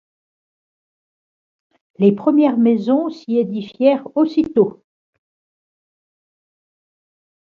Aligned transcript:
Les 1.99 2.11
premières 2.11 2.57
maisons 2.57 3.11
s'y 3.11 3.37
édifièrent 3.37 4.07
aussitôt. 4.17 4.83